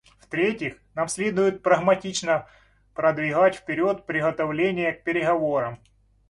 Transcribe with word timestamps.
В-третьих, 0.19 0.77
нам 0.95 1.07
следует 1.07 1.61
прагматично 1.61 2.47
продвигать 2.95 3.53
вперед 3.57 4.07
приготовления 4.07 4.93
к 4.93 5.03
переговорам. 5.03 5.77